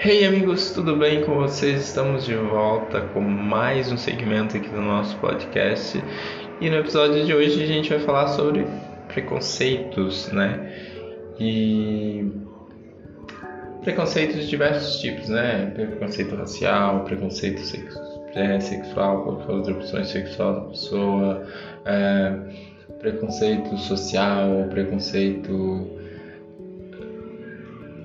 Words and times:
Hey 0.00 0.24
amigos, 0.24 0.70
tudo 0.70 0.94
bem 0.94 1.24
com 1.24 1.34
vocês? 1.34 1.88
Estamos 1.88 2.24
de 2.24 2.32
volta 2.32 3.00
com 3.00 3.20
mais 3.20 3.90
um 3.90 3.96
segmento 3.96 4.56
aqui 4.56 4.68
do 4.68 4.80
nosso 4.80 5.16
podcast 5.16 6.00
e 6.60 6.70
no 6.70 6.76
episódio 6.76 7.26
de 7.26 7.34
hoje 7.34 7.60
a 7.60 7.66
gente 7.66 7.90
vai 7.90 7.98
falar 7.98 8.28
sobre 8.28 8.64
preconceitos, 9.08 10.30
né? 10.30 10.72
E 11.40 12.30
preconceitos 13.82 14.36
de 14.36 14.46
diversos 14.46 15.00
tipos, 15.00 15.28
né? 15.28 15.72
Preconceito 15.74 16.36
racial, 16.36 17.02
preconceito 17.02 17.60
é, 18.36 18.60
sexual, 18.60 19.44
causa 19.44 19.64
de 19.64 19.78
opções 19.78 20.10
sexuais 20.10 20.54
da 20.54 20.60
pessoa, 20.60 21.46
é, 21.84 22.38
preconceito 23.00 23.76
social, 23.76 24.68
preconceito 24.70 25.90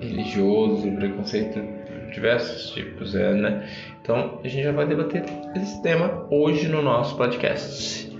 religioso, 0.00 0.90
preconceito 0.90 1.83
diversos 2.14 2.70
tipos, 2.70 3.14
é, 3.14 3.34
né? 3.34 3.68
Então 4.00 4.40
a 4.42 4.48
gente 4.48 4.62
já 4.62 4.72
vai 4.72 4.86
debater 4.86 5.24
esse 5.56 5.82
tema 5.82 6.26
hoje 6.30 6.68
no 6.68 6.80
nosso 6.80 7.16
podcast. 7.16 8.10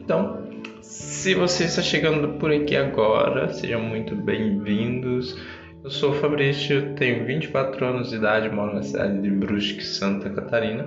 Então, 0.00 0.40
se 0.80 1.34
você 1.34 1.64
está 1.64 1.82
chegando 1.82 2.38
por 2.38 2.52
aqui 2.52 2.76
agora, 2.76 3.52
sejam 3.52 3.80
muito 3.80 4.14
bem-vindos. 4.14 5.36
Eu 5.82 5.90
sou 5.90 6.10
o 6.10 6.14
Fabrício, 6.14 6.94
tenho 6.94 7.24
24 7.24 7.86
anos 7.86 8.10
de 8.10 8.16
idade, 8.16 8.50
moro 8.50 8.74
na 8.74 8.82
cidade 8.82 9.20
de 9.20 9.30
Brusque, 9.30 9.82
Santa 9.82 10.28
Catarina. 10.28 10.86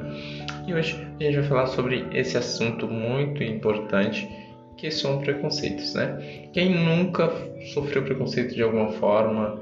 E 0.68 0.74
hoje 0.74 0.96
a 1.20 1.24
gente 1.24 1.36
vai 1.36 1.44
falar 1.44 1.66
sobre 1.68 2.06
esse 2.14 2.38
assunto 2.38 2.88
muito 2.88 3.44
importante 3.44 4.30
que 4.78 4.92
são 4.92 5.20
preconceitos, 5.20 5.96
né? 5.96 6.50
Quem 6.54 6.76
nunca 6.76 7.32
sofreu 7.74 8.04
preconceito 8.04 8.54
de 8.54 8.62
alguma 8.62 8.90
forma, 8.94 9.60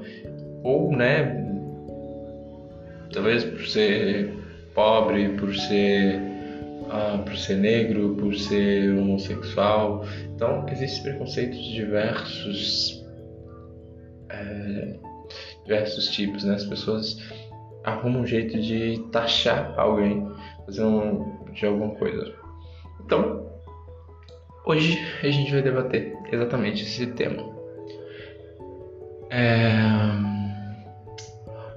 ou, 0.62 0.94
né, 0.94 1.41
talvez 3.12 3.44
por 3.44 3.66
ser 3.66 4.34
pobre, 4.74 5.28
por 5.36 5.54
ser, 5.54 6.20
ah, 6.90 7.22
por 7.24 7.36
ser 7.36 7.56
negro, 7.56 8.16
por 8.16 8.34
ser 8.34 8.96
homossexual. 8.96 10.04
Então, 10.34 10.66
existem 10.68 11.02
preconceitos 11.02 11.58
diversos, 11.58 13.04
é, 14.30 14.96
diversos 15.64 16.08
tipos, 16.08 16.44
né? 16.44 16.54
As 16.54 16.64
pessoas 16.64 17.18
arrumam 17.84 18.22
um 18.22 18.26
jeito 18.26 18.60
de 18.60 18.98
taxar 19.10 19.74
alguém 19.78 20.26
fazendo 20.64 21.24
de 21.52 21.66
alguma 21.66 21.94
coisa. 21.96 22.32
Então, 23.04 23.50
hoje 24.64 24.98
a 25.22 25.30
gente 25.30 25.50
vai 25.52 25.62
debater 25.62 26.16
exatamente 26.30 26.82
esse 26.82 27.06
tema. 27.08 27.52
É... 29.30 30.31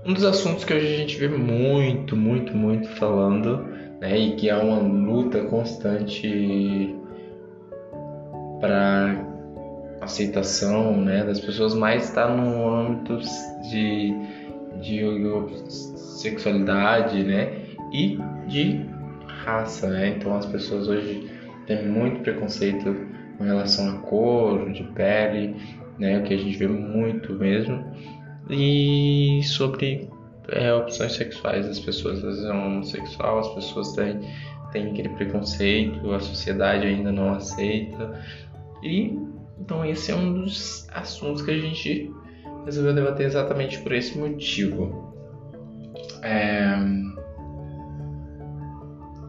Um 0.05 0.13
dos 0.13 0.23
assuntos 0.23 0.63
que 0.63 0.71
hoje 0.71 0.85
a 0.85 0.97
gente 0.97 1.17
vê 1.17 1.27
muito, 1.27 2.15
muito, 2.15 2.55
muito 2.55 2.87
falando, 2.89 3.65
né, 3.99 4.15
e 4.15 4.35
que 4.35 4.47
é 4.49 4.55
uma 4.55 4.77
luta 4.77 5.43
constante 5.45 6.95
para 8.59 9.25
aceitação, 10.01 10.95
né, 11.01 11.23
das 11.23 11.39
pessoas, 11.39 11.73
mais 11.73 12.03
está 12.03 12.29
no 12.29 12.67
âmbito 12.69 13.17
de, 13.71 14.13
de 14.79 15.69
sexualidade, 15.97 17.23
né, 17.23 17.65
e 17.91 18.19
de 18.47 18.85
raça, 19.45 19.89
né? 19.89 20.09
Então 20.09 20.35
as 20.35 20.45
pessoas 20.45 20.87
hoje 20.87 21.29
têm 21.65 21.87
muito 21.87 22.21
preconceito 22.21 22.95
com 23.37 23.43
relação 23.43 23.89
a 23.89 23.99
cor, 23.99 24.71
de 24.71 24.83
pele, 24.83 25.55
né? 25.97 26.19
O 26.19 26.23
que 26.23 26.33
a 26.33 26.37
gente 26.37 26.57
vê 26.57 26.67
muito 26.67 27.33
mesmo. 27.33 27.85
E 28.49 29.41
sobre 29.43 30.09
é, 30.49 30.73
opções 30.73 31.13
sexuais 31.13 31.67
das 31.67 31.79
pessoas, 31.79 32.19
às 32.19 32.23
vezes 32.23 32.45
é 32.45 32.51
homossexual, 32.51 33.39
as 33.39 33.53
pessoas 33.55 33.93
têm, 33.93 34.19
têm 34.71 34.91
aquele 34.91 35.09
preconceito, 35.09 36.11
a 36.11 36.19
sociedade 36.19 36.85
ainda 36.85 37.11
não 37.11 37.33
aceita. 37.33 38.21
E 38.83 39.17
então 39.59 39.83
esse 39.85 40.11
é 40.11 40.15
um 40.15 40.33
dos 40.33 40.87
assuntos 40.93 41.41
que 41.41 41.51
a 41.51 41.57
gente 41.57 42.13
resolveu 42.65 42.93
debater 42.93 43.25
exatamente 43.25 43.79
por 43.79 43.93
esse 43.93 44.17
motivo. 44.17 45.13
É... 46.21 46.75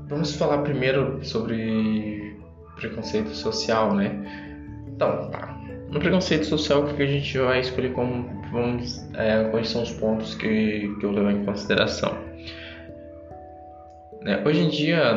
Vamos 0.09 0.37
falar 0.37 0.59
primeiro 0.59 1.25
sobre 1.25 2.37
preconceito 2.77 3.31
social, 3.31 3.95
né? 3.95 4.55
Então, 4.89 5.31
tá. 5.31 5.59
No 5.91 5.99
preconceito 5.99 6.47
social, 6.47 6.83
o 6.85 6.95
que 6.95 7.03
a 7.03 7.07
gente 7.07 7.37
vai 7.39 7.61
escolher 7.61 7.93
como 7.93 8.36
vamos, 8.51 9.09
é, 9.15 9.45
quais 9.51 9.69
são 9.69 9.83
os 9.83 9.93
pontos 9.93 10.35
que, 10.35 10.95
que 10.99 11.05
eu 11.05 11.11
levo 11.11 11.31
em 11.31 11.45
consideração? 11.45 12.17
Né? 14.23 14.43
Hoje 14.45 14.63
em 14.63 14.69
dia, 14.69 15.11
a 15.11 15.15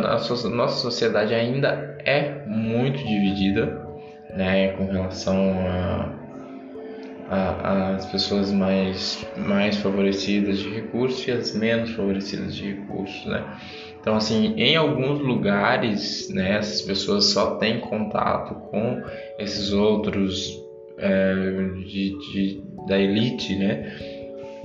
nossa 0.49 0.81
sociedade 0.81 1.33
ainda 1.33 1.97
é 2.05 2.45
muito 2.45 2.97
dividida, 2.99 3.87
né, 4.35 4.69
com 4.73 4.85
relação 4.85 5.35
as 7.29 8.05
pessoas 8.07 8.51
mais, 8.51 9.25
mais 9.37 9.77
favorecidas 9.77 10.59
de 10.59 10.69
recursos 10.69 11.27
e 11.27 11.31
as 11.31 11.55
menos 11.55 11.91
favorecidas 11.91 12.55
de 12.55 12.73
recursos, 12.73 13.25
né? 13.25 13.45
Então, 14.01 14.15
assim, 14.15 14.53
em 14.55 14.75
alguns 14.75 15.19
lugares, 15.19 16.29
né, 16.29 16.57
essas 16.57 16.81
pessoas 16.81 17.25
só 17.25 17.57
têm 17.57 17.79
contato 17.81 18.55
com 18.71 19.03
esses 19.37 19.71
outros 19.73 20.57
é, 20.97 21.33
de, 21.85 22.17
de, 22.31 22.63
da 22.87 22.99
elite, 22.99 23.55
né, 23.55 23.91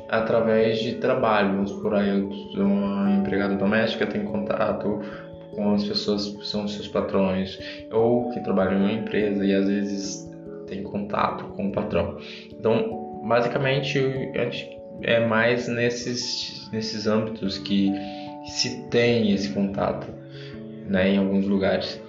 através 0.08 0.78
de 0.78 0.94
trabalho. 0.94 1.54
Vamos 1.54 1.72
por 1.72 1.94
aí, 1.94 2.10
uma 2.56 3.12
empregada 3.12 3.54
doméstica 3.56 4.06
tem 4.06 4.24
contato 4.24 5.00
com 5.54 5.74
as 5.74 5.84
pessoas 5.84 6.28
que 6.28 6.46
são 6.46 6.66
seus 6.66 6.88
patrões, 6.88 7.58
ou 7.92 8.30
que 8.30 8.40
trabalham 8.40 8.78
em 8.78 8.82
uma 8.82 8.92
empresa 8.92 9.44
e 9.44 9.54
às 9.54 9.68
vezes 9.68 10.30
tem 10.66 10.82
contato 10.82 11.44
com 11.56 11.68
o 11.68 11.72
patrão. 11.72 12.18
Então, 12.50 13.22
basicamente, 13.24 14.00
é 15.02 15.26
mais 15.26 15.68
nesses, 15.68 16.68
nesses 16.72 17.06
âmbitos 17.06 17.58
que 17.58 17.92
se 18.46 18.82
tem 18.88 19.32
esse 19.32 19.50
contato 19.50 20.06
né, 20.86 21.10
em 21.10 21.18
alguns 21.18 21.46
lugares. 21.46 22.00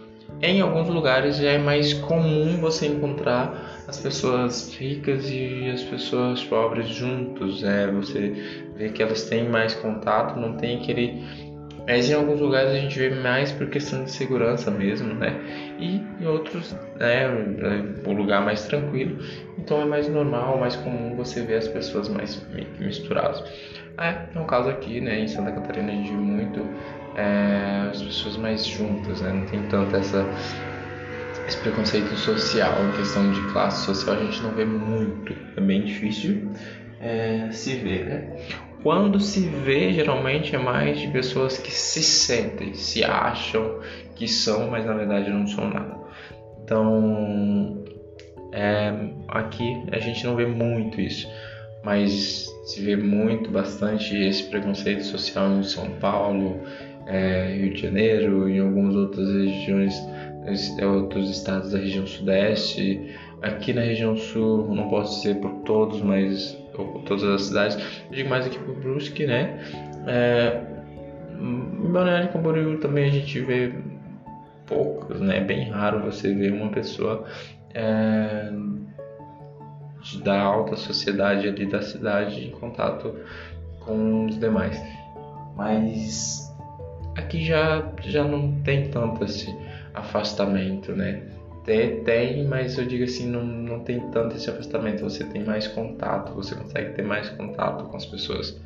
Em 0.41 0.59
alguns 0.61 0.89
lugares 0.89 1.37
já 1.37 1.51
é 1.51 1.57
mais 1.57 1.93
comum 1.93 2.57
você 2.59 2.87
encontrar 2.87 3.74
as 3.87 3.99
pessoas 3.99 4.75
ricas 4.75 5.29
e 5.29 5.69
as 5.69 5.83
pessoas 5.83 6.43
pobres 6.43 6.87
juntos, 6.87 7.61
né? 7.61 7.87
Você 7.87 8.33
vê 8.75 8.89
que 8.89 9.01
elas 9.01 9.23
têm 9.25 9.47
mais 9.47 9.73
contato, 9.75 10.39
não 10.39 10.57
tem 10.57 10.81
aquele 10.81 11.23
mas 11.87 12.09
em 12.09 12.13
alguns 12.13 12.41
lugares 12.41 12.71
a 12.71 12.77
gente 12.77 12.97
vê 12.97 13.11
mais 13.11 13.51
por 13.51 13.67
questão 13.67 14.03
de 14.03 14.11
segurança 14.11 14.71
mesmo, 14.71 15.13
né? 15.13 15.39
E 15.77 16.01
em 16.19 16.25
outros, 16.25 16.75
né, 16.95 17.27
o 18.03 18.11
lugar 18.11 18.43
mais 18.43 18.65
tranquilo, 18.65 19.19
então 19.57 19.81
é 19.81 19.85
mais 19.85 20.07
normal, 20.07 20.57
mais 20.57 20.75
comum 20.75 21.15
você 21.15 21.43
ver 21.43 21.57
as 21.57 21.67
pessoas 21.67 22.09
mais 22.09 22.43
misturadas. 22.79 23.43
É, 23.99 24.27
no 24.33 24.45
caso 24.45 24.69
aqui, 24.69 24.99
né, 24.99 25.19
em 25.19 25.27
Santa 25.27 25.51
Catarina 25.51 25.91
a 25.91 25.95
gente 25.95 26.09
vê 26.09 26.17
muito 26.17 26.67
é, 27.15 27.89
as 27.91 28.01
pessoas 28.01 28.35
mais 28.37 28.65
juntas, 28.65 29.21
né? 29.21 29.31
Não 29.31 29.45
tem 29.45 29.61
tanto 29.67 29.95
essa 29.95 30.25
esse 31.47 31.57
preconceito 31.57 32.15
social, 32.15 32.73
questão 32.97 33.31
de 33.31 33.41
classe 33.51 33.85
social 33.85 34.15
a 34.15 34.19
gente 34.19 34.41
não 34.41 34.51
vê 34.51 34.65
muito, 34.65 35.35
é 35.55 35.61
bem 35.61 35.83
difícil 35.83 36.51
é, 36.99 37.49
se 37.51 37.75
ver, 37.75 38.05
né? 38.05 38.35
Quando 38.81 39.19
se 39.19 39.41
vê, 39.41 39.91
geralmente 39.93 40.55
é 40.55 40.59
mais 40.59 40.99
de 40.99 41.07
pessoas 41.07 41.57
que 41.57 41.71
se 41.71 42.03
sentem, 42.03 42.73
se 42.75 43.03
acham 43.03 43.79
que 44.15 44.27
são, 44.27 44.69
mas 44.69 44.85
na 44.85 44.93
verdade 44.93 45.29
não 45.29 45.47
são 45.47 45.69
nada. 45.69 45.95
Então, 46.63 47.83
é, 48.51 48.93
aqui 49.27 49.83
a 49.91 49.99
gente 49.99 50.23
não 50.25 50.35
vê 50.35 50.45
muito 50.45 51.01
isso, 51.01 51.27
mas 51.83 52.47
se 52.65 52.81
vê 52.81 52.95
muito, 52.95 53.49
bastante 53.49 54.15
esse 54.15 54.43
preconceito 54.43 55.03
social 55.03 55.51
em 55.53 55.63
São 55.63 55.89
Paulo, 55.99 56.61
é, 57.07 57.55
Rio 57.55 57.73
de 57.73 57.81
Janeiro, 57.81 58.49
em 58.49 58.59
algumas 58.59 58.95
outras 58.95 59.27
regiões, 59.29 59.93
outros 60.85 61.29
estados 61.29 61.71
da 61.71 61.77
região 61.77 62.05
sudeste. 62.05 63.15
Aqui 63.41 63.73
na 63.73 63.81
região 63.81 64.15
sul, 64.15 64.73
não 64.73 64.89
posso 64.89 65.21
dizer 65.21 65.39
por 65.39 65.51
todos, 65.63 66.01
mas 66.01 66.57
ou 66.77 67.01
todas 67.01 67.23
as 67.23 67.43
cidades. 67.43 67.75
Eu 68.09 68.15
digo 68.15 68.29
mais 68.29 68.45
aqui 68.45 68.57
por 68.59 68.75
Brusque, 68.75 69.25
né? 69.25 69.59
É, 70.07 70.61
em 71.39 71.91
Balneário 71.91 72.31
Camboriú 72.31 72.77
também 72.79 73.05
a 73.05 73.11
gente 73.11 73.39
vê 73.41 73.73
poucos, 74.65 75.19
né? 75.19 75.37
É 75.37 75.41
bem 75.41 75.69
raro 75.69 76.01
você 76.01 76.33
ver 76.33 76.53
uma 76.53 76.69
pessoa 76.69 77.25
é, 77.73 78.51
da 80.23 80.41
alta 80.41 80.75
sociedade 80.75 81.47
ali 81.47 81.65
da 81.65 81.81
cidade 81.81 82.47
em 82.47 82.51
contato 82.51 83.15
com 83.79 84.25
os 84.25 84.39
demais. 84.39 84.81
Mas 85.55 86.53
aqui 87.17 87.43
já, 87.45 87.91
já 88.01 88.23
não 88.23 88.61
tem 88.61 88.89
tanto 88.89 89.23
esse 89.23 89.55
afastamento, 89.95 90.91
né? 90.93 91.23
Tem, 91.63 92.03
tem, 92.03 92.45
mas 92.45 92.77
eu 92.77 92.85
digo 92.85 93.03
assim, 93.03 93.27
não, 93.27 93.43
não 93.43 93.79
tem 93.79 93.99
tanto 94.11 94.35
esse 94.35 94.49
afastamento, 94.49 95.01
você 95.01 95.23
tem 95.23 95.43
mais 95.43 95.67
contato, 95.67 96.33
você 96.33 96.53
consegue 96.53 96.93
ter 96.93 97.01
mais 97.01 97.27
contato 97.29 97.85
com 97.85 97.97
as 97.97 98.05
pessoas. 98.05 98.59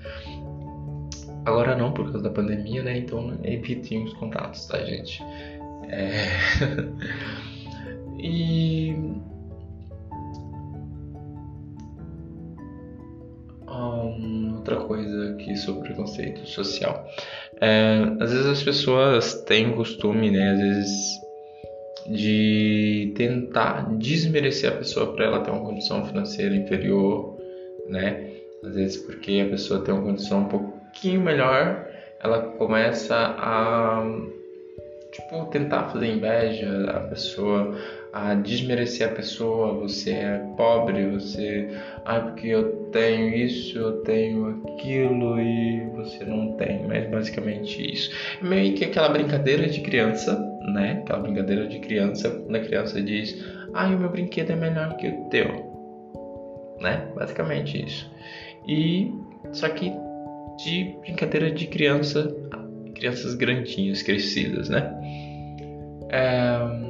Agora 1.45 1.77
não, 1.77 1.93
por 1.93 2.11
causa 2.11 2.21
da 2.21 2.29
pandemia, 2.29 2.83
né? 2.83 2.97
Então 2.97 3.39
evitem 3.43 4.03
os 4.03 4.13
contatos, 4.13 4.65
tá, 4.65 4.79
gente? 4.83 5.23
É... 5.87 6.27
e. 8.19 8.95
Outra 14.55 14.77
coisa 14.77 15.31
aqui 15.31 15.55
sobre 15.55 15.89
preconceito 15.89 16.47
social. 16.47 17.07
É, 17.61 18.03
às 18.19 18.31
vezes 18.31 18.45
as 18.45 18.63
pessoas 18.63 19.33
têm 19.43 19.73
costume, 19.73 20.31
né? 20.31 20.51
Às 20.51 20.59
vezes 20.59 21.19
de 22.07 23.13
tentar 23.15 23.95
desmerecer 23.97 24.71
a 24.71 24.77
pessoa 24.77 25.13
para 25.13 25.25
ela 25.25 25.41
ter 25.41 25.51
uma 25.51 25.65
condição 25.65 26.05
financeira 26.05 26.55
inferior, 26.55 27.37
né? 27.87 28.31
Às 28.63 28.75
vezes 28.75 28.97
porque 28.97 29.43
a 29.45 29.49
pessoa 29.49 29.81
tem 29.81 29.93
uma 29.93 30.03
condição 30.03 30.41
um 30.41 30.47
pouquinho 30.47 31.21
melhor, 31.21 31.87
ela 32.21 32.41
começa 32.41 33.15
a 33.15 34.03
tipo 35.11 35.45
tentar 35.45 35.89
fazer 35.89 36.07
inveja 36.07 36.91
a 36.91 36.99
pessoa, 37.01 37.75
a 38.11 38.33
desmerecer 38.33 39.07
a 39.07 39.11
pessoa, 39.11 39.73
você 39.73 40.11
é 40.11 40.38
pobre, 40.57 41.09
você, 41.09 41.69
ah, 42.06 42.19
porque 42.19 42.47
eu 42.47 42.89
tenho 42.91 43.33
isso, 43.35 43.77
eu 43.77 44.01
tenho 44.01 44.63
aquilo 44.67 45.39
e 45.39 45.88
você 45.95 46.25
não 46.25 46.53
tem, 46.53 46.88
mas 46.88 47.09
basicamente 47.09 47.94
isso. 47.94 48.11
Meio 48.41 48.73
que 48.73 48.85
aquela 48.85 49.09
brincadeira 49.09 49.67
de 49.67 49.81
criança, 49.81 50.39
né? 50.73 51.01
Aquela 51.03 51.19
brincadeira 51.19 51.67
de 51.67 51.79
criança, 51.79 52.29
quando 52.29 52.56
a 52.56 52.59
criança 52.59 53.01
diz, 53.01 53.45
ah, 53.73 53.88
o 53.88 54.00
meu 54.00 54.09
brinquedo 54.09 54.51
é 54.51 54.55
melhor 54.55 54.97
que 54.97 55.07
o 55.07 55.25
teu, 55.29 55.47
né? 56.81 57.07
Basicamente 57.15 57.85
isso. 57.85 58.12
E 58.67 59.13
só 59.51 59.69
que 59.69 59.94
de 60.63 60.95
brincadeira 61.01 61.51
de 61.51 61.67
criança, 61.67 62.35
crianças 62.95 63.35
grandinhas, 63.35 64.01
crescidas, 64.01 64.67
né? 64.67 64.94
É 66.12 66.88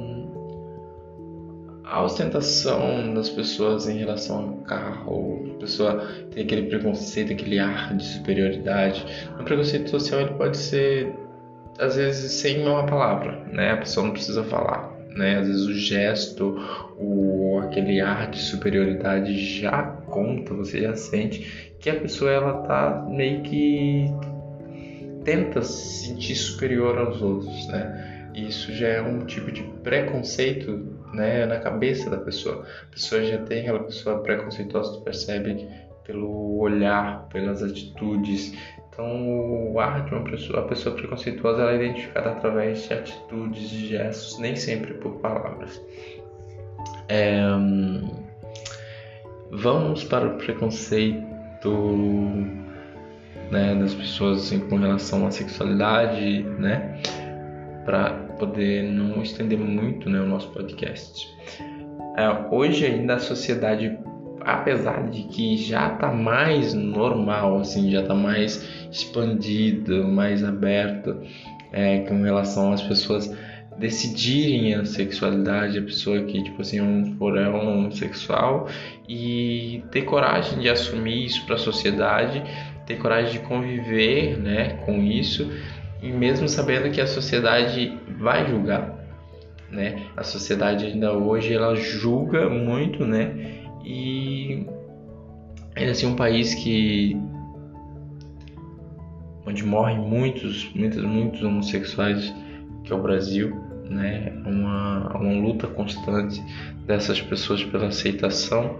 a 1.90 2.04
ostentação 2.04 3.12
das 3.12 3.28
pessoas 3.28 3.88
em 3.88 3.98
relação 3.98 4.36
ao 4.38 4.54
carro, 4.58 5.50
a 5.56 5.58
pessoa 5.58 6.06
tem 6.30 6.44
aquele 6.44 6.68
preconceito, 6.68 7.32
aquele 7.32 7.58
ar 7.58 7.96
de 7.96 8.04
superioridade. 8.04 9.04
O 9.38 9.42
preconceito 9.42 9.90
social 9.90 10.20
ele 10.20 10.34
pode 10.34 10.56
ser, 10.56 11.12
às 11.80 11.96
vezes, 11.96 12.30
sem 12.30 12.64
uma 12.64 12.86
palavra, 12.86 13.44
né? 13.52 13.72
A 13.72 13.76
pessoa 13.78 14.06
não 14.06 14.12
precisa 14.12 14.44
falar, 14.44 14.96
né? 15.16 15.38
Às 15.38 15.48
vezes 15.48 15.66
o 15.66 15.74
gesto, 15.74 16.56
o 16.96 17.58
aquele 17.64 18.00
ar 18.00 18.30
de 18.30 18.38
superioridade 18.38 19.36
já 19.60 19.82
conta, 19.82 20.54
você 20.54 20.82
já 20.82 20.94
sente 20.94 21.74
que 21.80 21.90
a 21.90 21.96
pessoa 21.96 22.30
ela 22.30 22.52
tá 22.62 23.04
meio 23.10 23.42
que 23.42 24.06
tenta 25.24 25.60
se 25.62 26.06
sentir 26.06 26.36
superior 26.36 26.96
aos 26.98 27.20
outros, 27.20 27.66
né? 27.66 28.30
Isso 28.32 28.72
já 28.72 28.86
é 28.86 29.02
um 29.02 29.26
tipo 29.26 29.50
de 29.50 29.64
preconceito 29.82 30.99
né, 31.12 31.46
na 31.46 31.58
cabeça 31.58 32.08
da 32.10 32.18
pessoa. 32.18 32.64
A 32.82 32.92
pessoa 32.92 33.22
já 33.22 33.38
tem 33.38 33.60
aquela 33.60 33.80
pessoa 33.80 34.22
preconceituosa, 34.22 34.94
tu 34.94 35.00
percebe 35.02 35.68
pelo 36.04 36.58
olhar, 36.58 37.28
pelas 37.28 37.62
atitudes. 37.62 38.52
Então, 38.88 39.72
o 39.72 39.78
ar 39.78 40.04
de 40.04 40.14
uma 40.14 40.24
pessoa, 40.24 40.60
a 40.60 40.68
pessoa 40.68 40.94
preconceituosa, 40.94 41.62
ela 41.62 41.72
é 41.72 41.76
identificada 41.76 42.30
através 42.30 42.86
de 42.86 42.94
atitudes, 42.94 43.70
de 43.70 43.86
gestos, 43.88 44.38
nem 44.38 44.56
sempre 44.56 44.94
por 44.94 45.12
palavras. 45.20 45.80
É, 47.08 47.40
vamos 49.50 50.04
para 50.04 50.26
o 50.26 50.36
preconceito 50.38 51.70
né, 53.50 53.74
das 53.74 53.94
pessoas 53.94 54.42
assim, 54.42 54.60
com 54.60 54.76
relação 54.76 55.26
à 55.26 55.30
sexualidade, 55.30 56.42
né? 56.58 57.00
Para 57.84 58.10
poder 58.38 58.84
não 58.84 59.22
estender 59.22 59.58
muito 59.58 60.08
né, 60.08 60.20
o 60.20 60.26
nosso 60.26 60.48
podcast. 60.50 61.28
É, 62.16 62.54
hoje 62.54 62.84
ainda 62.84 63.14
a 63.14 63.18
sociedade, 63.18 63.98
apesar 64.42 65.08
de 65.08 65.22
que 65.24 65.56
já 65.56 65.92
está 65.94 66.12
mais 66.12 66.74
normal, 66.74 67.58
assim, 67.58 67.90
já 67.90 68.02
está 68.02 68.14
mais 68.14 68.66
expandido, 68.90 70.06
mais 70.06 70.44
aberto 70.44 71.16
é, 71.72 72.00
com 72.00 72.22
relação 72.22 72.72
às 72.72 72.82
pessoas 72.82 73.34
decidirem 73.78 74.74
a 74.74 74.84
sexualidade, 74.84 75.78
a 75.78 75.82
pessoa 75.82 76.22
que 76.24 76.42
tipo 76.42 76.60
assim 76.60 76.80
um 76.80 77.16
for 77.16 77.38
é 77.38 77.48
homossexual 77.48 78.68
e 79.08 79.82
ter 79.90 80.02
coragem 80.02 80.58
de 80.58 80.68
assumir 80.68 81.24
isso 81.24 81.46
para 81.46 81.54
a 81.54 81.58
sociedade, 81.58 82.42
ter 82.84 82.98
coragem 82.98 83.32
de 83.32 83.38
conviver, 83.46 84.36
né, 84.38 84.74
com 84.84 85.02
isso 85.02 85.50
e 86.02 86.10
mesmo 86.10 86.48
sabendo 86.48 86.90
que 86.90 87.00
a 87.00 87.06
sociedade 87.06 87.98
vai 88.18 88.48
julgar, 88.48 88.98
né? 89.70 90.06
A 90.16 90.22
sociedade 90.22 90.86
ainda 90.86 91.12
hoje 91.12 91.52
ela 91.52 91.74
julga 91.76 92.48
muito, 92.48 93.04
né? 93.04 93.64
E 93.84 94.66
ainda 95.76 95.92
assim 95.92 96.06
um 96.06 96.16
país 96.16 96.54
que 96.54 97.16
onde 99.46 99.64
morrem 99.64 99.98
muitos, 99.98 100.70
muitos, 100.74 101.02
muitos 101.02 101.42
homossexuais, 101.42 102.32
que 102.84 102.92
é 102.92 102.96
o 102.96 103.02
Brasil, 103.02 103.54
né? 103.88 104.32
Uma, 104.46 105.16
uma 105.16 105.32
luta 105.32 105.66
constante 105.66 106.42
dessas 106.86 107.20
pessoas 107.20 107.62
pela 107.64 107.88
aceitação, 107.88 108.78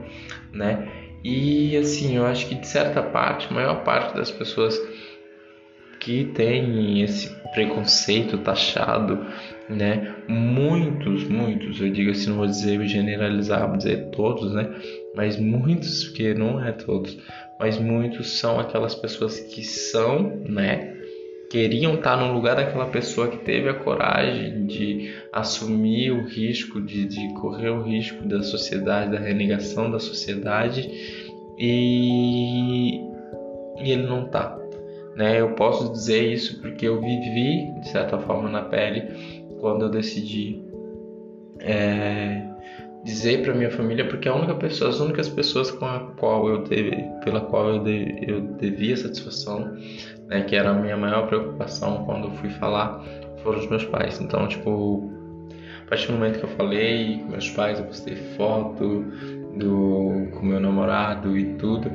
né? 0.52 0.88
E 1.22 1.76
assim, 1.76 2.16
eu 2.16 2.24
acho 2.24 2.48
que 2.48 2.54
de 2.54 2.66
certa 2.66 3.02
parte, 3.02 3.48
a 3.50 3.52
maior 3.52 3.84
parte 3.84 4.14
das 4.14 4.30
pessoas 4.30 4.80
que 6.00 6.24
tem 6.24 7.02
esse 7.02 7.30
preconceito 7.52 8.38
taxado, 8.38 9.26
né? 9.68 10.14
Muitos, 10.26 11.24
muitos, 11.28 11.80
eu 11.80 11.90
digo 11.90 12.10
assim, 12.10 12.30
não 12.30 12.38
vou 12.38 12.46
dizer 12.46 12.82
generalizar, 12.86 13.68
vou 13.68 13.76
dizer 13.76 14.08
todos, 14.10 14.52
né? 14.54 14.68
Mas 15.14 15.38
muitos, 15.38 16.04
porque 16.04 16.32
não 16.32 16.64
é 16.64 16.72
todos, 16.72 17.18
mas 17.58 17.78
muitos 17.78 18.38
são 18.38 18.58
aquelas 18.58 18.94
pessoas 18.94 19.38
que 19.38 19.62
são, 19.62 20.42
né? 20.48 20.96
Queriam 21.50 21.96
estar 21.96 22.16
no 22.16 22.32
lugar 22.32 22.56
daquela 22.56 22.86
pessoa 22.86 23.28
que 23.28 23.38
teve 23.38 23.68
a 23.68 23.74
coragem 23.74 24.66
de 24.66 25.12
assumir 25.32 26.12
o 26.12 26.24
risco, 26.24 26.80
de, 26.80 27.04
de 27.06 27.34
correr 27.34 27.70
o 27.70 27.82
risco 27.82 28.26
da 28.26 28.42
sociedade, 28.42 29.10
da 29.10 29.18
renegação 29.18 29.90
da 29.90 29.98
sociedade, 29.98 30.88
e, 31.58 33.00
e 33.82 33.90
ele 33.92 34.06
não 34.06 34.28
tá 34.28 34.59
né? 35.20 35.38
Eu 35.38 35.50
posso 35.50 35.92
dizer 35.92 36.32
isso 36.32 36.62
porque 36.62 36.88
eu 36.88 36.98
vivi 36.98 37.70
de 37.80 37.88
certa 37.90 38.18
forma 38.18 38.48
na 38.48 38.62
pele 38.62 39.44
quando 39.60 39.84
eu 39.84 39.90
decidi 39.90 40.64
é, 41.58 42.42
dizer 43.04 43.42
para 43.42 43.52
minha 43.52 43.70
família 43.70 44.08
porque 44.08 44.30
a 44.30 44.34
única 44.34 44.54
pessoa, 44.54 44.88
as 44.88 44.98
únicas 44.98 45.28
pessoas 45.28 45.70
com 45.70 45.84
a 45.84 46.00
qual 46.16 46.48
eu 46.48 46.64
pela 47.22 47.42
qual 47.42 47.68
eu, 47.68 47.86
eu 47.86 48.40
devia 48.56 48.96
satisfação, 48.96 49.76
né, 50.26 50.40
que 50.40 50.56
era 50.56 50.70
a 50.70 50.74
minha 50.74 50.96
maior 50.96 51.26
preocupação 51.26 52.02
quando 52.06 52.28
eu 52.28 52.30
fui 52.36 52.48
falar, 52.48 53.04
foram 53.42 53.58
os 53.58 53.68
meus 53.68 53.84
pais. 53.84 54.18
Então, 54.22 54.48
tipo, 54.48 55.12
a 55.84 55.90
partir 55.90 56.06
do 56.06 56.14
momento 56.14 56.38
que 56.38 56.46
eu 56.46 56.56
falei 56.56 57.18
com 57.18 57.32
meus 57.32 57.50
pais, 57.50 57.78
eu 57.78 57.84
postei 57.84 58.16
foto 58.38 59.04
do 59.54 60.28
com 60.32 60.46
meu 60.46 60.60
namorado 60.60 61.36
e 61.36 61.56
tudo, 61.56 61.90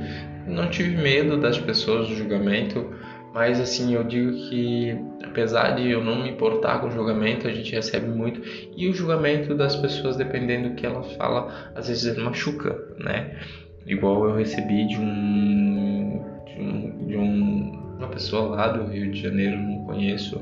não 0.45 0.69
tive 0.69 1.01
medo 1.01 1.37
das 1.37 1.57
pessoas 1.57 2.07
do 2.07 2.15
julgamento, 2.15 2.93
mas 3.35 3.59
assim, 3.59 3.93
eu 3.93 4.01
digo 4.05 4.31
que 4.47 4.97
apesar 5.21 5.71
de 5.71 5.91
eu 5.91 6.01
não 6.01 6.23
me 6.23 6.29
importar 6.29 6.79
com 6.79 6.87
o 6.87 6.89
julgamento, 6.91 7.49
a 7.49 7.51
gente 7.51 7.75
recebe 7.75 8.07
muito 8.07 8.41
e 8.77 8.87
o 8.87 8.93
julgamento 8.93 9.53
das 9.53 9.75
pessoas, 9.75 10.15
dependendo 10.15 10.69
do 10.69 10.75
que 10.75 10.85
ela 10.85 11.03
fala, 11.03 11.53
às 11.75 11.89
vezes 11.89 12.17
machuca, 12.17 12.81
né? 12.97 13.37
Igual 13.85 14.29
eu 14.29 14.37
recebi 14.37 14.87
de 14.87 14.95
um 14.95 16.23
de, 16.45 16.61
um, 16.61 17.07
de 17.07 17.17
um, 17.17 17.95
uma 17.97 18.07
pessoa 18.07 18.55
lá 18.55 18.69
do 18.69 18.89
Rio 18.89 19.11
de 19.11 19.21
Janeiro, 19.21 19.57
não 19.57 19.83
conheço, 19.83 20.41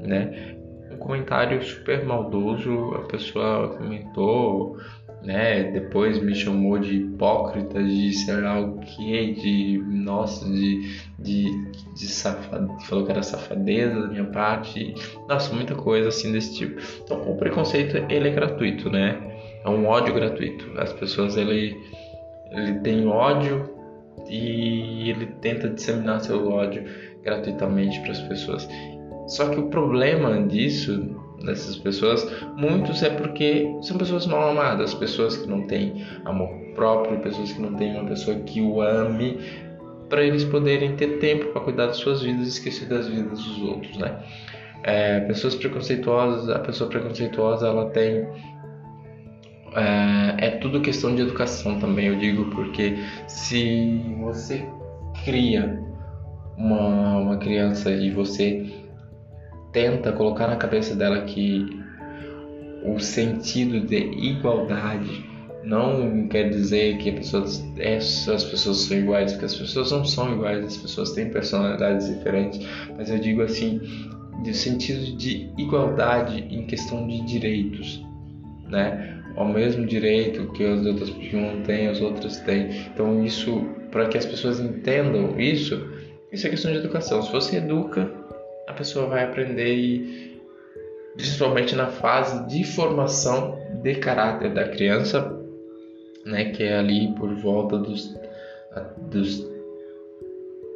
né? 0.00 0.56
Um 0.90 0.96
comentário 0.96 1.62
super 1.62 2.04
maldoso, 2.04 2.96
a 2.96 3.06
pessoa 3.06 3.76
comentou 3.76 4.76
né? 5.22 5.64
Depois 5.72 6.22
me 6.22 6.34
chamou 6.34 6.78
de 6.78 6.96
hipócrita, 6.96 7.82
de 7.82 8.12
sei 8.12 8.40
lá 8.40 8.60
o 8.60 8.78
que, 8.78 9.34
de 9.34 9.78
nossa, 9.78 10.44
de, 10.46 11.00
de, 11.18 11.72
de 11.94 12.06
safado, 12.06 12.78
falou 12.82 13.04
que 13.04 13.10
era 13.10 13.22
safadeza 13.22 14.00
da 14.00 14.08
minha 14.08 14.24
parte, 14.24 14.94
nossa, 15.28 15.54
muita 15.54 15.74
coisa 15.74 16.08
assim 16.08 16.32
desse 16.32 16.54
tipo. 16.56 16.80
Então 17.02 17.30
o 17.30 17.36
preconceito 17.36 17.96
ele 18.10 18.28
é 18.28 18.32
gratuito, 18.32 18.90
né? 18.90 19.18
É 19.64 19.68
um 19.68 19.86
ódio 19.86 20.14
gratuito. 20.14 20.70
As 20.78 20.92
pessoas 20.92 21.36
ele, 21.36 21.76
ele 22.52 22.78
tem 22.80 23.06
ódio 23.06 23.68
e 24.28 25.10
ele 25.10 25.26
tenta 25.40 25.68
disseminar 25.68 26.20
seu 26.20 26.48
ódio 26.48 26.84
gratuitamente 27.22 28.00
para 28.00 28.12
as 28.12 28.20
pessoas. 28.22 28.68
Só 29.26 29.48
que 29.50 29.60
o 29.60 29.68
problema 29.68 30.46
disso 30.46 31.27
dessas 31.44 31.76
pessoas, 31.76 32.26
muitos 32.56 33.02
é 33.02 33.10
porque 33.10 33.76
são 33.82 33.96
pessoas 33.96 34.26
mal 34.26 34.50
amadas, 34.50 34.94
pessoas 34.94 35.36
que 35.36 35.48
não 35.48 35.66
têm 35.66 36.04
amor 36.24 36.48
próprio, 36.74 37.18
pessoas 37.20 37.52
que 37.52 37.60
não 37.60 37.74
têm 37.74 37.94
uma 37.96 38.08
pessoa 38.08 38.36
que 38.40 38.60
o 38.60 38.80
ame 38.80 39.38
para 40.08 40.22
eles 40.22 40.44
poderem 40.44 40.96
ter 40.96 41.18
tempo 41.18 41.46
para 41.52 41.60
cuidar 41.60 41.86
das 41.86 41.96
suas 41.96 42.22
vidas 42.22 42.46
e 42.46 42.50
esquecer 42.50 42.88
das 42.88 43.08
vidas 43.08 43.42
dos 43.44 43.62
outros, 43.62 43.96
né? 43.98 44.18
É, 44.82 45.20
pessoas 45.20 45.54
preconceituosas, 45.54 46.48
a 46.48 46.60
pessoa 46.60 46.88
preconceituosa 46.88 47.66
ela 47.66 47.90
tem 47.90 48.26
é, 49.74 50.46
é 50.46 50.50
tudo 50.58 50.80
questão 50.80 51.14
de 51.14 51.22
educação 51.22 51.78
também, 51.78 52.06
eu 52.06 52.16
digo, 52.16 52.46
porque 52.46 52.96
se 53.26 54.00
você 54.18 54.66
cria 55.24 55.82
uma, 56.56 57.18
uma 57.18 57.36
criança 57.36 57.90
e 57.90 58.10
você 58.10 58.77
tenta 59.72 60.12
colocar 60.12 60.46
na 60.46 60.56
cabeça 60.56 60.94
dela 60.94 61.22
que 61.22 61.82
o 62.84 62.98
sentido 62.98 63.80
de 63.80 63.96
igualdade 63.96 65.28
não 65.64 66.28
quer 66.28 66.48
dizer 66.48 66.96
que 66.98 67.12
pessoas, 67.12 67.62
é, 67.78 67.96
as 67.96 68.44
pessoas 68.44 68.78
são 68.78 68.96
iguais, 68.96 69.32
porque 69.32 69.46
as 69.46 69.54
pessoas 69.54 69.90
não 69.90 70.04
são 70.04 70.32
iguais, 70.32 70.64
as 70.64 70.76
pessoas 70.76 71.12
têm 71.12 71.30
personalidades 71.30 72.06
diferentes, 72.08 72.66
mas 72.96 73.10
eu 73.10 73.18
digo 73.18 73.42
assim, 73.42 73.80
de 74.42 74.54
sentido 74.54 75.16
de 75.16 75.50
igualdade 75.58 76.46
em 76.50 76.64
questão 76.66 77.06
de 77.06 77.20
direitos, 77.26 78.02
né? 78.68 79.16
Ao 79.36 79.46
mesmo 79.46 79.86
direito 79.86 80.50
que 80.52 80.64
as 80.64 80.84
outras 80.84 81.10
um 81.10 81.62
tem, 81.62 81.86
as 81.86 82.00
outras 82.00 82.38
têm. 82.40 82.70
Então 82.92 83.24
isso, 83.24 83.66
para 83.90 84.08
que 84.08 84.18
as 84.18 84.26
pessoas 84.26 84.58
entendam 84.58 85.38
isso, 85.38 85.86
isso 86.32 86.46
é 86.46 86.50
questão 86.50 86.72
de 86.72 86.78
educação. 86.78 87.22
Se 87.22 87.30
você 87.30 87.58
educa, 87.58 88.10
a 88.68 88.72
pessoa 88.74 89.06
vai 89.06 89.24
aprender 89.24 89.74
e 89.74 90.38
principalmente 91.16 91.74
na 91.74 91.88
fase 91.88 92.46
de 92.46 92.62
formação 92.64 93.58
de 93.82 93.94
caráter 93.96 94.52
da 94.54 94.68
criança, 94.68 95.36
né, 96.24 96.52
que 96.52 96.62
é 96.62 96.78
ali 96.78 97.12
por 97.14 97.34
volta 97.34 97.78
dos 97.78 98.14
dos 99.10 99.44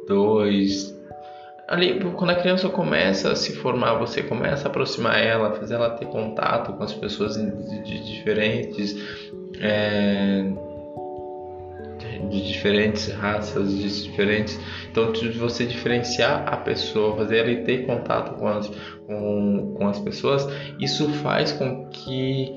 dois 0.07 0.93
ali 1.67 1.99
quando 2.15 2.31
a 2.31 2.35
criança 2.35 2.67
começa 2.67 3.31
a 3.31 3.35
se 3.35 3.55
formar, 3.55 3.93
você 3.93 4.23
começa 4.23 4.67
a 4.67 4.69
aproximar 4.69 5.23
ela, 5.23 5.53
fazer 5.53 5.75
ela 5.75 5.91
ter 5.91 6.07
contato 6.07 6.73
com 6.73 6.83
as 6.83 6.93
pessoas 6.93 7.35
de, 7.35 8.03
diferentes 8.03 8.95
é, 9.61 10.43
de 12.29 12.47
diferentes 12.47 13.07
raças, 13.09 13.71
de 13.71 14.03
diferentes. 14.03 14.59
Então, 14.91 15.11
você 15.37 15.65
diferenciar 15.65 16.47
a 16.47 16.57
pessoa, 16.57 17.15
fazer 17.17 17.37
ela 17.37 17.63
ter 17.63 17.85
contato 17.85 18.37
com 18.37 18.47
as, 18.47 18.71
com, 19.07 19.75
com 19.77 19.87
as 19.87 19.99
pessoas, 19.99 20.47
isso 20.79 21.09
faz 21.09 21.51
com 21.51 21.87
que 21.89 22.55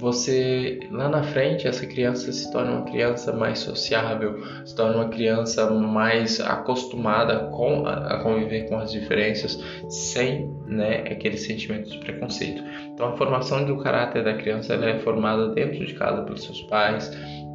você 0.00 0.80
lá 0.90 1.08
na 1.08 1.22
frente 1.22 1.68
essa 1.68 1.86
criança 1.86 2.32
se 2.32 2.50
torna 2.50 2.72
uma 2.72 2.84
criança 2.84 3.32
mais 3.32 3.58
sociável, 3.58 4.42
se 4.64 4.74
torna 4.74 4.96
uma 4.96 5.08
criança 5.08 5.70
mais 5.70 6.40
acostumada 6.40 7.50
com 7.50 7.86
a, 7.86 8.22
conviver 8.22 8.68
com 8.68 8.78
as 8.78 8.90
diferenças 8.90 9.62
sem, 9.88 10.50
né, 10.66 11.00
aquele 11.00 11.36
sentimento 11.36 11.90
de 11.90 11.98
preconceito. 11.98 12.62
Então 12.86 13.10
a 13.10 13.16
formação 13.16 13.64
do 13.66 13.76
caráter 13.78 14.24
da 14.24 14.34
criança 14.34 14.74
é 14.74 14.98
formada 15.00 15.48
dentro 15.48 15.84
de 15.84 15.94
casa 15.94 16.22
pelos 16.22 16.44
seus 16.44 16.62
pais. 16.62 17.10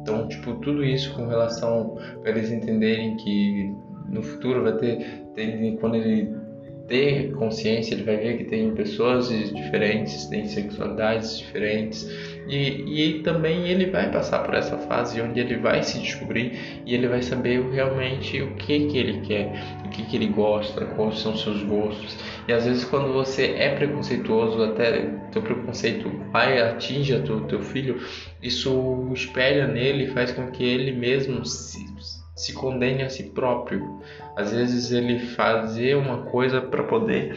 Então, 0.06 0.28
tipo, 0.28 0.54
tudo 0.60 0.84
isso 0.84 1.12
com 1.14 1.26
relação 1.26 1.98
para 2.22 2.30
eles 2.30 2.52
entenderem 2.52 3.16
que 3.16 3.74
no 4.08 4.22
futuro 4.22 4.62
vai 4.62 4.76
ter, 4.76 5.24
ter 5.34 5.76
quando 5.80 5.96
ele 5.96 6.32
ter 6.88 7.32
consciência, 7.32 7.94
ele 7.94 8.04
vai 8.04 8.16
ver 8.16 8.38
que 8.38 8.44
tem 8.44 8.72
pessoas 8.74 9.28
diferentes, 9.28 10.26
tem 10.26 10.46
sexualidades 10.46 11.38
diferentes 11.38 12.08
e, 12.48 13.16
e 13.18 13.22
também 13.22 13.68
ele 13.68 13.86
vai 13.86 14.10
passar 14.10 14.40
por 14.44 14.54
essa 14.54 14.78
fase 14.78 15.20
onde 15.20 15.40
ele 15.40 15.56
vai 15.56 15.82
se 15.82 15.98
descobrir 15.98 16.82
e 16.86 16.94
ele 16.94 17.08
vai 17.08 17.22
saber 17.22 17.60
realmente 17.72 18.40
o 18.40 18.54
que 18.54 18.86
que 18.86 18.98
ele 18.98 19.20
quer, 19.22 19.52
o 19.84 19.88
que 19.88 20.04
que 20.04 20.16
ele 20.16 20.28
gosta, 20.28 20.84
quais 20.84 21.18
são 21.18 21.36
seus 21.36 21.62
gostos. 21.64 22.16
E 22.46 22.52
às 22.52 22.64
vezes 22.64 22.84
quando 22.84 23.12
você 23.12 23.54
é 23.58 23.74
preconceituoso, 23.74 24.62
até 24.62 25.10
teu 25.32 25.42
preconceito 25.42 26.08
vai 26.32 26.60
atinge 26.60 27.14
a 27.14 27.20
teu, 27.20 27.40
teu 27.42 27.60
filho, 27.60 28.00
isso 28.40 29.10
espelha 29.12 29.66
nele 29.66 30.04
e 30.04 30.08
faz 30.08 30.30
com 30.30 30.50
que 30.52 30.62
ele 30.62 30.92
mesmo 30.92 31.44
se, 31.44 31.84
se 32.36 32.52
condene 32.52 33.02
a 33.02 33.10
si 33.10 33.24
próprio. 33.24 34.00
Às 34.36 34.52
vezes 34.52 34.92
ele 34.92 35.18
fazer 35.18 35.96
uma 35.96 36.18
coisa 36.18 36.60
para 36.60 36.84
poder 36.84 37.34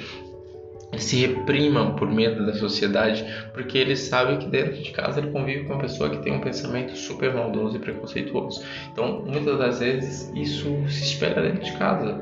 se 0.97 1.17
reprimam 1.17 1.95
por 1.95 2.09
medo 2.09 2.45
da 2.45 2.53
sociedade, 2.53 3.23
porque 3.53 3.77
ele 3.77 3.95
sabe 3.95 4.37
que 4.37 4.47
dentro 4.47 4.81
de 4.81 4.91
casa 4.91 5.19
ele 5.19 5.31
convive 5.31 5.65
com 5.65 5.73
uma 5.73 5.81
pessoa 5.81 6.09
que 6.09 6.17
tem 6.17 6.33
um 6.33 6.41
pensamento 6.41 6.95
super 6.95 7.33
maldoso 7.33 7.77
e 7.77 7.79
preconceituoso. 7.79 8.63
Então, 8.91 9.23
muitas 9.25 9.57
das 9.57 9.79
vezes 9.79 10.31
isso 10.35 10.65
se 10.89 11.03
espera 11.03 11.41
dentro 11.41 11.63
de 11.63 11.73
casa. 11.77 12.19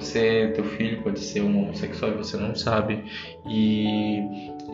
Você, 0.00 0.52
teu 0.54 0.64
filho 0.64 1.02
pode 1.02 1.20
ser 1.20 1.42
um 1.42 1.62
homossexual 1.62 2.12
e 2.12 2.16
você 2.16 2.36
não 2.36 2.54
sabe. 2.54 3.04
E, 3.46 4.18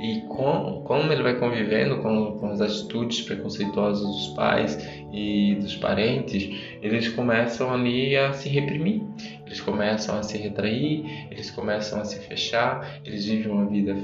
e 0.00 0.22
com, 0.28 0.82
como 0.84 1.12
ele 1.12 1.22
vai 1.22 1.38
convivendo 1.38 1.98
com, 1.98 2.38
com 2.38 2.50
as 2.50 2.60
atitudes 2.60 3.22
preconceituosas 3.22 4.06
dos 4.06 4.28
pais 4.34 4.78
e 5.12 5.56
dos 5.60 5.76
parentes, 5.76 6.50
eles 6.82 7.08
começam 7.08 7.72
ali 7.72 8.16
a 8.16 8.32
se 8.32 8.48
reprimir 8.48 9.02
eles 9.54 9.60
começam 9.60 10.18
a 10.18 10.22
se 10.24 10.36
retrair, 10.36 11.28
eles 11.30 11.48
começam 11.50 12.00
a 12.00 12.04
se 12.04 12.18
fechar, 12.18 12.98
eles 13.04 13.24
vivem 13.24 13.52
uma 13.52 13.66
vida 13.66 13.96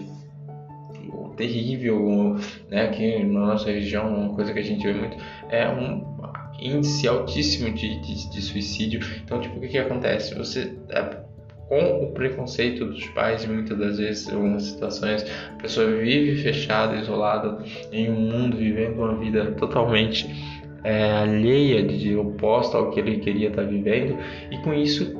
terrível, 1.36 2.36
né? 2.68 2.82
Aqui 2.82 3.24
na 3.24 3.46
nossa 3.46 3.70
região, 3.70 4.14
uma 4.14 4.34
coisa 4.34 4.52
que 4.52 4.58
a 4.58 4.62
gente 4.62 4.86
vê 4.86 4.92
muito 4.92 5.16
é 5.48 5.68
um 5.68 6.19
índice 6.60 7.08
altíssimo 7.08 7.72
de, 7.72 8.00
de, 8.00 8.30
de 8.30 8.42
suicídio. 8.42 9.00
Então, 9.24 9.40
tipo, 9.40 9.56
o 9.56 9.60
que, 9.60 9.68
que 9.68 9.78
acontece? 9.78 10.34
Você 10.34 10.76
é, 10.90 11.20
com 11.70 12.02
o 12.02 12.10
preconceito 12.10 12.84
dos 12.84 13.06
pais, 13.08 13.46
muitas 13.46 13.78
das 13.78 13.98
vezes, 13.98 14.28
em 14.28 14.34
algumas 14.34 14.64
situações, 14.64 15.24
a 15.52 15.62
pessoa 15.62 15.86
vive 15.86 16.42
fechada, 16.42 16.96
isolada 16.96 17.58
em 17.92 18.10
um 18.10 18.20
mundo, 18.20 18.56
vivendo 18.56 18.98
uma 18.98 19.14
vida 19.14 19.52
totalmente 19.52 20.28
é, 20.82 21.12
alheia, 21.12 21.84
de 21.84 22.16
oposta 22.16 22.76
ao 22.76 22.90
que 22.90 22.98
ele 22.98 23.18
queria 23.18 23.50
estar 23.50 23.62
vivendo, 23.62 24.18
e 24.50 24.58
com 24.58 24.74
isso 24.74 25.14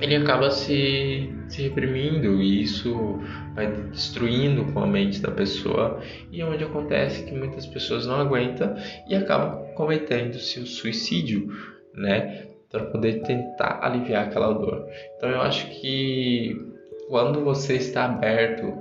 ele 0.00 0.16
acaba 0.16 0.50
se, 0.50 1.30
se 1.46 1.62
reprimindo 1.62 2.40
e 2.40 2.62
isso 2.62 3.18
vai 3.54 3.70
destruindo 3.90 4.64
com 4.72 4.80
a 4.80 4.86
mente 4.86 5.20
da 5.20 5.30
pessoa 5.30 6.00
e 6.32 6.40
é 6.40 6.46
onde 6.46 6.64
acontece 6.64 7.24
que 7.24 7.34
muitas 7.34 7.66
pessoas 7.66 8.06
não 8.06 8.14
aguentam 8.14 8.74
e 9.06 9.14
acabam 9.14 9.62
cometendo 9.80 10.38
seu 10.38 10.66
suicídio, 10.66 11.48
né? 11.94 12.46
Para 12.70 12.84
poder 12.84 13.22
tentar 13.22 13.80
aliviar 13.82 14.26
aquela 14.26 14.52
dor. 14.52 14.86
Então 15.16 15.30
eu 15.30 15.40
acho 15.40 15.68
que 15.80 16.54
quando 17.08 17.42
você 17.42 17.74
está 17.74 18.04
aberto 18.04 18.76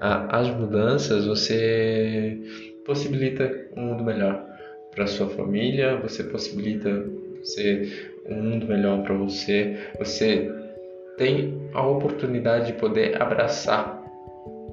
às 0.00 0.48
mudanças, 0.48 1.26
você 1.26 2.36
possibilita 2.84 3.68
um 3.76 3.86
mundo 3.86 4.02
melhor 4.02 4.44
para 4.90 5.06
sua 5.06 5.28
família, 5.28 5.96
você 5.96 6.24
possibilita 6.24 7.04
você 7.38 8.10
um 8.26 8.34
mundo 8.34 8.66
melhor 8.66 9.02
para 9.02 9.14
você, 9.14 9.78
você 9.98 10.52
tem 11.16 11.70
a 11.72 11.86
oportunidade 11.86 12.72
de 12.72 12.72
poder 12.74 13.20
abraçar 13.20 14.00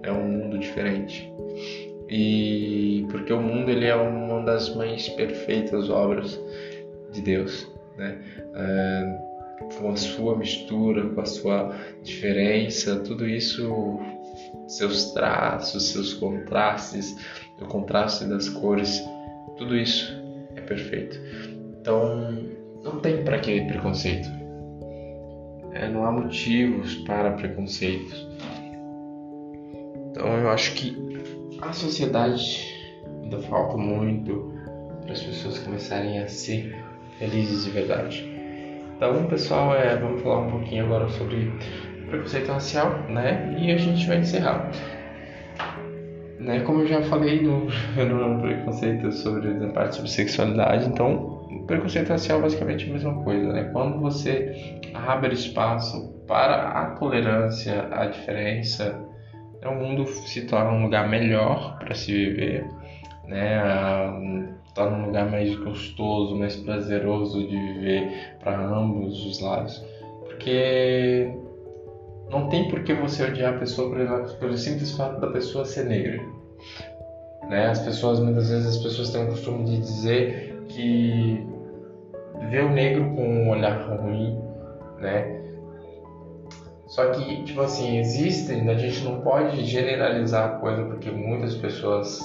é 0.03 0.11
um 0.11 0.27
mundo 0.27 0.57
diferente. 0.57 1.31
E 2.09 3.05
porque 3.09 3.33
o 3.33 3.41
mundo 3.41 3.69
ele 3.69 3.85
é 3.85 3.95
uma 3.95 4.41
das 4.43 4.73
mais 4.75 5.09
perfeitas 5.09 5.89
obras 5.89 6.39
de 7.11 7.21
Deus, 7.21 7.69
né? 7.97 8.17
É, 8.55 9.27
com 9.77 9.89
a 9.89 9.95
sua 9.95 10.37
mistura, 10.37 11.09
com 11.09 11.19
a 11.19 11.25
sua 11.25 11.75
diferença, 12.03 12.99
tudo 12.99 13.27
isso, 13.27 13.99
seus 14.67 15.11
traços, 15.11 15.91
seus 15.91 16.13
contrastes, 16.13 17.15
o 17.59 17.65
contraste 17.65 18.25
das 18.25 18.47
cores, 18.47 19.03
tudo 19.57 19.75
isso 19.75 20.13
é 20.55 20.61
perfeito. 20.61 21.19
Então, 21.81 22.47
não 22.83 22.99
tem 22.99 23.23
para 23.23 23.39
que 23.39 23.61
preconceito. 23.61 24.29
É, 25.73 25.87
não 25.89 26.05
há 26.05 26.11
motivos 26.11 26.95
para 27.05 27.31
preconceitos. 27.31 28.27
Então 30.09 30.35
eu 30.35 30.49
acho 30.49 30.73
que 30.73 31.06
a 31.61 31.73
sociedade 31.73 32.75
ainda 33.23 33.39
falta 33.39 33.77
muito 33.77 34.53
para 35.01 35.11
as 35.11 35.21
pessoas 35.21 35.59
começarem 35.59 36.19
a 36.19 36.27
ser 36.27 36.75
felizes 37.17 37.65
de 37.65 37.71
verdade. 37.71 38.25
Então, 38.95 39.25
pessoal, 39.27 39.75
é, 39.75 39.95
vamos 39.97 40.21
falar 40.21 40.39
um 40.39 40.51
pouquinho 40.51 40.85
agora 40.85 41.07
sobre 41.09 41.51
preconceito 42.09 42.51
racial, 42.51 42.99
né? 43.09 43.55
E 43.59 43.71
a 43.71 43.77
gente 43.77 44.07
vai 44.07 44.19
encerrar. 44.19 44.71
Né, 46.39 46.59
como 46.61 46.81
eu 46.81 46.87
já 46.87 47.01
falei 47.01 47.41
no, 47.41 47.65
no 47.97 48.41
preconceito 48.41 49.11
sobre 49.11 49.49
a 49.65 49.69
parte 49.69 49.95
sobre 49.95 50.09
sexualidade, 50.09 50.87
então 50.87 51.37
preconceito 51.67 52.09
racial 52.09 52.39
é 52.39 52.41
basicamente 52.43 52.89
a 52.89 52.93
mesma 52.93 53.23
coisa, 53.23 53.51
né? 53.51 53.69
Quando 53.73 53.99
você 53.99 54.81
abre 54.93 55.33
espaço 55.33 56.13
para 56.25 56.69
a 56.69 56.85
tolerância, 56.91 57.87
a 57.91 58.05
diferença, 58.05 59.06
né? 59.67 59.75
o 59.75 59.75
mundo 59.75 60.05
se 60.07 60.45
torna 60.45 60.71
um 60.71 60.83
lugar 60.83 61.09
melhor 61.09 61.77
para 61.79 61.93
se 61.93 62.11
viver, 62.11 62.65
né? 63.25 63.61
torna 64.73 64.97
um 64.97 65.05
lugar 65.07 65.29
mais 65.29 65.55
gostoso, 65.55 66.35
mais 66.35 66.55
prazeroso 66.55 67.47
de 67.47 67.57
viver 67.57 68.35
para 68.39 68.59
ambos 68.59 69.25
os 69.25 69.39
lados. 69.39 69.83
Porque 70.25 71.33
não 72.29 72.47
tem 72.49 72.69
por 72.69 72.83
que 72.83 72.93
você 72.93 73.23
odiar 73.23 73.55
a 73.55 73.57
pessoa 73.57 73.93
pelo 74.39 74.57
simples 74.57 74.91
fato 74.95 75.19
da 75.19 75.27
pessoa 75.27 75.65
ser 75.65 75.85
negra. 75.85 76.21
Né? 77.49 77.67
As 77.67 77.79
pessoas, 77.79 78.19
muitas 78.19 78.49
vezes, 78.49 78.67
as 78.67 78.83
pessoas 78.83 79.09
têm 79.09 79.23
o 79.23 79.27
costume 79.27 79.65
de 79.65 79.77
dizer 79.77 80.63
que 80.67 81.43
vê 82.49 82.59
o 82.59 82.69
negro 82.69 83.05
com 83.15 83.27
um 83.27 83.49
olhar 83.49 83.89
ruim, 83.89 84.37
né? 84.99 85.36
Só 86.97 87.11
que, 87.11 87.43
tipo 87.43 87.61
assim, 87.61 87.99
existem, 87.99 88.67
a 88.71 88.73
gente 88.73 89.03
não 89.03 89.21
pode 89.21 89.63
generalizar 89.63 90.45
a 90.47 90.49
coisa 90.57 90.83
porque 90.85 91.11
muitas 91.11 91.53
pessoas 91.53 92.19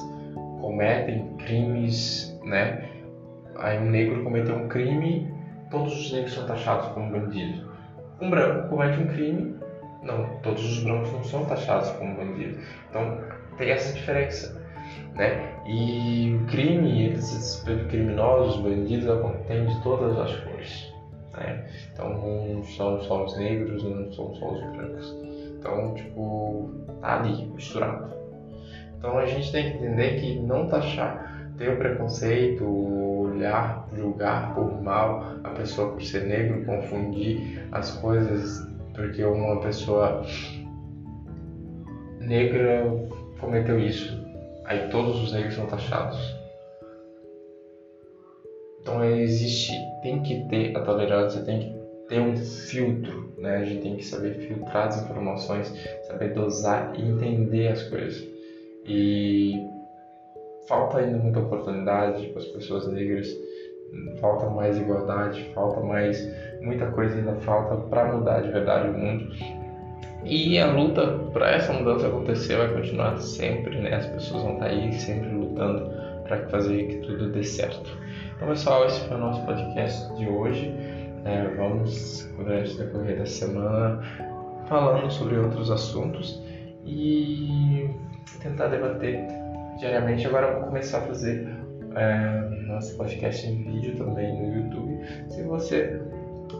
cometem 0.62 1.37
crimes, 1.37 2.35
né? 2.43 2.88
Aí 3.57 3.79
um 3.79 3.91
negro 3.91 4.25
cometeu 4.25 4.55
um 4.57 4.69
crime, 4.69 5.31
todos 5.71 5.93
os 5.93 6.11
negros 6.11 6.33
são 6.33 6.47
taxados 6.47 6.87
como 6.95 7.12
bandido. 7.12 7.69
Um 8.19 8.31
branco 8.31 8.71
comete 8.71 8.99
um 8.99 9.09
crime, 9.09 9.57
não, 10.02 10.41
todos 10.41 10.64
os 10.64 10.83
brancos 10.83 11.12
não 11.12 11.23
são 11.23 11.45
taxados 11.45 11.91
como 11.91 12.17
bandido. 12.17 12.59
Então 12.88 13.19
tem 13.59 13.69
essa 13.69 13.93
diferença, 13.93 14.59
né? 15.14 15.52
E 15.67 16.35
o 16.35 16.47
crime, 16.47 17.09
esses 17.09 17.62
criminosos, 17.91 18.62
bandidos, 18.62 19.07
acontecem 19.07 19.67
de 19.67 19.83
todas 19.83 20.19
as 20.19 20.35
cores. 20.35 20.92
Né? 21.33 21.67
Então 21.93 22.09
não 22.09 22.62
são 22.65 23.01
só 23.03 23.25
os 23.25 23.37
negros, 23.37 23.83
não 23.85 24.12
são 24.12 24.35
só 24.35 24.53
os 24.53 24.61
brancos. 24.73 25.17
Então, 25.59 25.95
tipo, 25.95 26.71
tá 27.01 27.21
ali, 27.21 27.47
misturado. 27.47 28.12
Então 28.99 29.19
a 29.19 29.27
gente 29.27 29.51
tem 29.51 29.71
que 29.71 29.79
entender 29.79 30.21
que 30.21 30.41
não 30.41 30.69
taxar, 30.69 31.51
ter 31.59 31.71
o 31.71 31.77
preconceito, 31.77 32.65
olhar, 32.65 33.89
julgar 33.97 34.55
por 34.55 34.81
mal 34.83 35.37
a 35.43 35.51
pessoa 35.51 35.93
por 35.93 36.03
ser 36.03 36.27
negro, 36.27 36.65
confundir 36.65 37.67
as 37.73 37.93
coisas 37.99 38.73
porque 38.95 39.25
uma 39.25 39.61
pessoa 39.61 40.23
negra 42.21 42.85
cometeu 43.41 43.79
isso, 43.79 44.23
aí 44.65 44.89
todos 44.91 45.23
os 45.23 45.33
negros 45.33 45.55
são 45.55 45.67
taxados. 45.67 46.42
Então 48.83 49.03
existe, 49.05 49.73
tem 50.03 50.21
que 50.23 50.45
ter 50.49 50.77
a 50.77 50.81
tolerância, 50.81 51.43
tem 51.43 51.61
que 51.61 51.83
ter 52.09 52.21
um 52.21 52.37
filtro, 52.37 53.33
né? 53.39 53.59
A 53.59 53.65
gente 53.65 53.81
tem 53.81 53.97
que 53.97 54.05
saber 54.05 54.35
filtrar 54.35 54.89
as 54.89 55.03
informações, 55.03 55.73
saber 56.03 56.35
dosar 56.35 56.93
e 56.97 57.03
entender 57.03 57.69
as 57.69 57.83
coisas. 57.85 58.23
E 58.85 59.65
falta 60.69 60.99
ainda 60.99 61.17
muita 61.17 61.41
oportunidade 61.41 62.27
para 62.29 62.43
as 62.43 62.49
pessoas 62.49 62.89
negras, 62.89 63.29
falta 64.21 64.51
mais 64.51 64.77
igualdade, 64.77 65.51
falta 65.55 65.81
mais 65.81 66.29
muita 66.61 66.87
coisa 66.91 67.17
ainda 67.17 67.35
falta 67.37 67.77
para 67.89 68.12
mudar 68.12 68.41
de 68.41 68.51
verdade 68.51 68.89
o 68.89 68.99
mundo. 68.99 69.33
E 70.25 70.59
a 70.59 70.73
luta 70.73 71.19
para 71.33 71.51
essa 71.51 71.73
mudança 71.73 72.07
acontecer 72.07 72.57
vai 72.57 72.73
continuar 72.73 73.17
sempre, 73.19 73.81
né? 73.81 73.95
As 73.95 74.07
pessoas 74.07 74.43
vão 74.43 74.55
estar 74.55 74.67
aí 74.67 74.93
sempre 74.93 75.29
lutando 75.31 76.01
para 76.39 76.49
fazer 76.49 76.87
que 76.87 76.97
tudo 76.99 77.31
dê 77.31 77.43
certo. 77.43 77.99
Então, 78.35 78.49
pessoal, 78.49 78.87
esse 78.87 79.01
foi 79.07 79.17
o 79.17 79.21
nosso 79.21 79.45
podcast 79.45 80.15
de 80.17 80.29
hoje. 80.29 80.75
É, 81.25 81.55
vamos, 81.57 82.29
durante 82.37 82.75
o 82.75 82.79
decorrer 82.79 83.19
da 83.19 83.27
semana, 83.27 84.03
falando 84.67 85.11
sobre 85.11 85.39
outros 85.39 85.71
assuntos 85.71 86.43
e 86.85 87.89
tentar 88.41 88.69
debater 88.69 89.25
diariamente. 89.79 90.27
Agora, 90.27 90.55
vou 90.55 90.65
começar 90.65 90.99
a 90.99 91.03
fazer 91.03 91.49
é, 91.95 92.49
nosso 92.67 92.97
podcast 92.97 93.47
em 93.47 93.62
vídeo 93.62 93.97
também 93.97 94.37
no 94.37 94.57
YouTube. 94.57 95.01
Se 95.29 95.43
você 95.45 96.01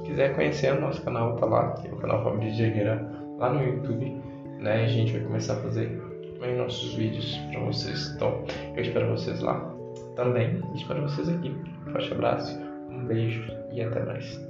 quiser 0.05 0.35
conhecer 0.35 0.73
o 0.75 0.81
nosso 0.81 1.03
canal, 1.03 1.37
tá 1.37 1.47
lá, 1.47 1.75
é 1.85 1.93
o 1.93 1.97
canal 1.97 2.23
Fabrício 2.23 2.65
Jagueira, 2.65 3.05
lá 3.39 3.53
no 3.53 3.65
YouTube, 3.65 4.17
né? 4.61 4.85
A 4.85 4.87
gente 4.87 5.13
vai 5.13 5.23
começar 5.23 5.55
a 5.55 5.57
fazer 5.57 6.01
nossos 6.57 6.95
vídeos 6.95 7.37
para 7.51 7.61
vocês. 7.61 8.13
Então, 8.15 8.45
eu 8.75 8.83
espero 8.83 9.11
vocês 9.11 9.41
lá 9.41 9.72
também. 10.15 10.63
Espero 10.75 11.03
vocês 11.03 11.29
aqui. 11.29 11.51
um 11.51 11.93
Forte 11.93 12.13
abraço, 12.13 12.59
um 12.91 13.05
beijo 13.07 13.45
e 13.73 13.83
até 13.83 14.05
mais. 14.05 14.41